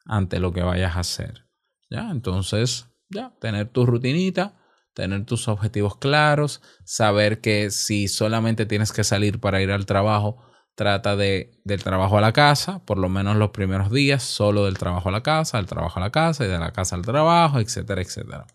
ante 0.05 0.39
lo 0.39 0.53
que 0.53 0.63
vayas 0.63 0.95
a 0.95 1.01
hacer. 1.01 1.45
¿Ya? 1.89 2.09
Entonces, 2.11 2.87
ya, 3.09 3.33
tener 3.39 3.69
tu 3.69 3.85
rutinita, 3.85 4.55
tener 4.93 5.25
tus 5.25 5.47
objetivos 5.47 5.97
claros, 5.97 6.61
saber 6.83 7.41
que 7.41 7.71
si 7.71 8.07
solamente 8.07 8.65
tienes 8.65 8.91
que 8.91 9.03
salir 9.03 9.39
para 9.39 9.61
ir 9.61 9.71
al 9.71 9.85
trabajo, 9.85 10.43
trata 10.75 11.15
de 11.15 11.51
del 11.63 11.83
trabajo 11.83 12.17
a 12.17 12.21
la 12.21 12.31
casa, 12.31 12.85
por 12.85 12.97
lo 12.97 13.09
menos 13.09 13.35
los 13.35 13.49
primeros 13.49 13.91
días, 13.91 14.23
solo 14.23 14.65
del 14.65 14.77
trabajo 14.77 15.09
a 15.09 15.11
la 15.11 15.23
casa, 15.23 15.57
del 15.57 15.65
trabajo 15.65 15.99
a 15.99 16.03
la 16.03 16.11
casa 16.11 16.45
y 16.45 16.47
de 16.47 16.59
la 16.59 16.71
casa 16.71 16.95
al 16.95 17.01
trabajo, 17.01 17.59
etcétera, 17.59 18.01
etcétera. 18.01 18.45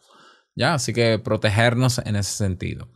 Ya, 0.54 0.74
así 0.74 0.92
que 0.92 1.18
protegernos 1.18 1.98
en 1.98 2.16
ese 2.16 2.32
sentido. 2.32 2.88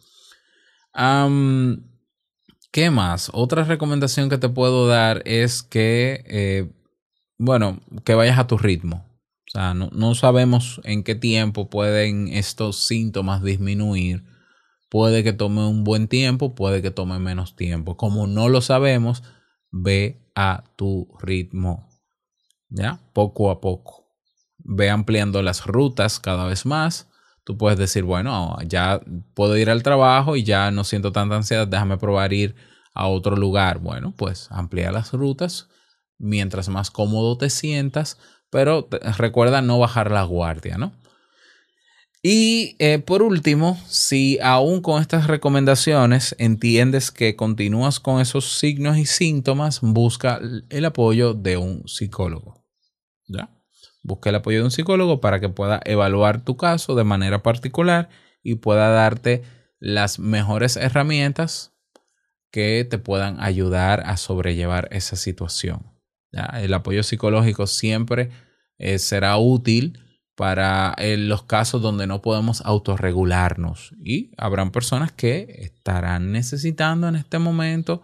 ¿Qué 2.71 2.91
más? 2.91 3.31
Otra 3.33 3.65
recomendación 3.65 4.29
que 4.29 4.39
te 4.39 4.49
puedo 4.49 4.87
dar 4.87 5.23
es 5.25 5.63
que, 5.63 6.23
eh, 6.27 6.71
bueno, 7.39 7.81
que 8.05 8.15
vayas 8.15 8.39
a 8.39 8.47
tu 8.47 8.59
ritmo. 8.59 9.05
O 9.49 9.51
sea, 9.51 9.73
no, 9.73 10.15
sabemos 10.15 10.81
en 10.85 11.03
qué 11.03 11.15
tiempo 11.15 11.71
pueden 11.71 12.29
estos 12.29 12.81
síntomas 12.87 13.43
disminuir. 13.43 14.25
Puede 14.91 15.25
que 15.25 15.33
tome 15.33 15.67
un 15.67 15.85
buen 15.85 16.09
tiempo, 16.09 16.55
puede 16.55 16.83
que 16.83 16.91
tome 16.91 17.19
menos 17.19 17.57
tiempo. 17.57 17.97
Como 17.97 18.27
no 18.27 18.51
lo 18.51 18.61
sabemos, 18.61 19.23
ve 19.71 20.21
a 20.35 20.65
tu 20.77 21.09
ritmo. 21.21 21.89
¿Ya? 22.69 23.01
Poco 23.15 23.51
a 23.51 23.61
poco. 23.61 24.07
Ve 24.59 24.91
ampliando 24.91 25.43
las 25.43 25.67
rutas 25.67 26.21
cada 26.21 26.45
vez 26.45 26.67
más. 26.67 27.08
Tú 27.49 27.57
puedes 27.57 27.79
decir, 27.79 28.03
bueno, 28.03 28.59
ya 28.67 29.01
puedo 29.33 29.57
ir 29.57 29.71
al 29.71 29.83
trabajo 29.83 30.37
y 30.37 30.43
ya 30.43 30.71
no 30.71 30.85
siento 30.85 31.13
tanta 31.13 31.35
ansiedad, 31.37 31.67
déjame 31.67 31.97
probar 31.97 32.35
ir 32.35 32.55
a 32.93 33.07
otro 33.07 33.37
lugar. 33.37 33.79
Bueno, 33.79 34.13
pues 34.15 34.49
amplía 34.51 34.93
las 34.93 35.15
rutas. 35.15 35.71
Mientras 36.19 36.69
más 36.69 36.91
cómodo 36.91 37.39
te 37.39 37.49
sientas, 37.49 38.19
pero 38.51 38.87
recuerda 39.17 39.63
no 39.63 39.79
bajar 39.79 40.11
la 40.11 40.25
guardia, 40.25 40.77
¿no? 40.77 40.93
Y 42.23 42.77
eh, 42.81 42.99
por 42.99 43.23
último, 43.23 43.81
si 43.87 44.39
aún 44.43 44.83
con 44.83 45.01
estas 45.01 45.27
recomendaciones 45.27 46.37
entiendes 46.39 47.11
que 47.11 47.35
continúas 47.35 47.99
con 47.99 48.21
esos 48.21 48.59
signos 48.59 48.99
y 48.99 49.07
síntomas, 49.07 49.81
busca 49.81 50.39
el 50.69 50.85
apoyo 50.85 51.33
de 51.33 51.57
un 51.57 51.89
psicólogo. 51.89 52.63
¿Ya? 53.27 53.58
Busca 54.09 54.31
el 54.31 54.37
apoyo 54.37 54.61
de 54.61 54.65
un 54.65 54.71
psicólogo 54.71 55.21
para 55.21 55.39
que 55.39 55.51
pueda 55.51 55.83
evaluar 55.85 56.43
tu 56.43 56.57
caso 56.57 56.95
de 56.95 57.05
manera 57.05 57.43
particular 57.43 58.09
y 58.43 58.55
pueda 58.55 58.89
darte 58.89 59.43
las 59.81 60.19
mejores 60.19 60.77
herramientas 60.79 61.75
que 62.51 62.87
te 62.89 62.97
puedan 62.97 63.39
ayudar 63.39 64.03
a 64.07 64.17
sobrellevar 64.17 64.89
esa 64.93 65.15
situación. 65.17 65.93
El 66.55 66.73
apoyo 66.73 67.03
psicológico 67.03 67.67
siempre 67.67 68.31
eh, 68.79 68.99
será 68.99 69.37
útil 69.37 69.99
para 70.35 70.95
eh, 70.97 71.19
los 71.19 71.43
casos 71.43 71.83
donde 71.83 72.07
no 72.07 72.23
podemos 72.23 72.63
autorregularnos 72.63 73.93
y 74.03 74.31
habrán 74.39 74.71
personas 74.71 75.13
que 75.13 75.55
estarán 75.59 76.33
necesitando 76.33 77.09
en 77.09 77.17
este 77.17 77.39
momento 77.39 78.01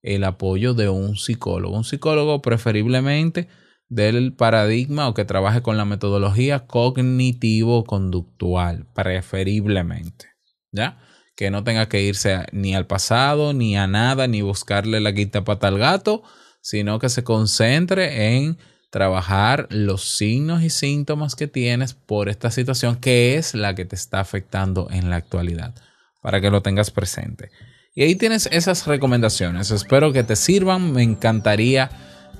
el 0.00 0.24
apoyo 0.24 0.72
de 0.72 0.88
un 0.88 1.16
psicólogo, 1.16 1.76
un 1.76 1.84
psicólogo 1.84 2.40
preferiblemente 2.40 3.48
del 3.94 4.32
paradigma 4.32 5.08
o 5.08 5.14
que 5.14 5.26
trabaje 5.26 5.60
con 5.60 5.76
la 5.76 5.84
metodología 5.84 6.66
cognitivo-conductual, 6.66 8.86
preferiblemente, 8.94 10.28
¿ya? 10.70 10.98
Que 11.36 11.50
no 11.50 11.62
tenga 11.62 11.90
que 11.90 12.00
irse 12.02 12.46
ni 12.52 12.74
al 12.74 12.86
pasado, 12.86 13.52
ni 13.52 13.76
a 13.76 13.86
nada, 13.86 14.28
ni 14.28 14.40
buscarle 14.40 14.98
la 15.00 15.12
quita 15.12 15.44
pata 15.44 15.68
al 15.68 15.76
gato, 15.78 16.22
sino 16.62 16.98
que 16.98 17.10
se 17.10 17.22
concentre 17.22 18.34
en 18.34 18.56
trabajar 18.88 19.66
los 19.70 20.16
signos 20.16 20.62
y 20.62 20.70
síntomas 20.70 21.34
que 21.34 21.46
tienes 21.46 21.92
por 21.92 22.30
esta 22.30 22.50
situación 22.50 22.96
que 22.96 23.36
es 23.36 23.54
la 23.54 23.74
que 23.74 23.84
te 23.84 23.96
está 23.96 24.20
afectando 24.20 24.88
en 24.90 25.10
la 25.10 25.16
actualidad, 25.16 25.74
para 26.22 26.40
que 26.40 26.48
lo 26.50 26.62
tengas 26.62 26.90
presente. 26.90 27.50
Y 27.94 28.04
ahí 28.04 28.14
tienes 28.14 28.48
esas 28.52 28.86
recomendaciones. 28.86 29.70
Espero 29.70 30.14
que 30.14 30.24
te 30.24 30.34
sirvan. 30.34 30.92
Me 30.92 31.02
encantaría 31.02 31.90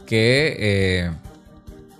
que 0.06 0.56
eh, 0.58 1.10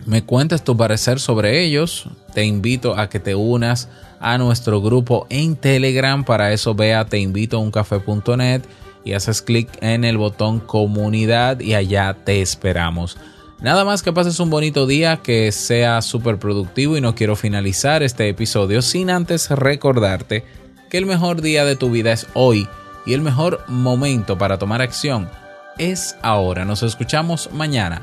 me 0.07 0.25
cuentes 0.25 0.63
tu 0.63 0.77
parecer 0.77 1.21
sobre 1.21 1.65
ellos. 1.65 2.07
Te 2.35 2.45
invito 2.45 2.99
a 2.99 3.09
que 3.09 3.21
te 3.21 3.35
unas 3.35 3.89
a 4.21 4.39
nuestro 4.39 4.81
grupo 4.81 5.27
en 5.31 5.57
Telegram. 5.57 6.25
Para 6.25 6.53
eso 6.53 6.75
ve 6.75 6.95
a 6.95 7.05
teinvitouncafe.net 7.05 8.63
y 9.05 9.13
haces 9.13 9.43
clic 9.43 9.69
en 9.81 10.05
el 10.05 10.19
botón 10.19 10.61
comunidad 10.61 11.61
y 11.61 11.75
allá 11.75 12.17
te 12.25 12.41
esperamos. 12.41 13.17
Nada 13.61 13.85
más 13.85 14.03
que 14.03 14.13
pases 14.13 14.41
un 14.41 14.51
bonito 14.51 14.87
día, 14.87 15.19
que 15.19 15.53
sea 15.53 16.03
súper 16.03 16.39
productivo 16.39 16.97
y 16.97 17.01
no 17.01 17.15
quiero 17.15 17.37
finalizar 17.37 18.03
este 18.03 18.29
episodio 18.29 18.83
sin 18.83 19.09
antes 19.09 19.51
recordarte 19.51 20.45
que 20.91 20.99
el 20.99 21.07
mejor 21.07 21.43
día 21.43 21.65
de 21.65 21.77
tu 21.77 21.91
vida 21.91 22.13
es 22.13 22.27
hoy 22.35 22.69
y 23.07 23.15
el 23.15 23.21
mejor 23.21 23.65
momento 23.69 24.37
para 24.37 24.59
tomar 24.59 24.83
acción 24.83 25.29
es 25.79 26.17
ahora. 26.23 26.65
Nos 26.65 26.83
escuchamos 26.83 27.51
mañana 27.53 28.03